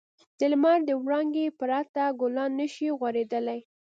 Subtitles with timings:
[0.39, 3.59] د لمر د وړانګو پرته ګلان نه شي غوړېدلی.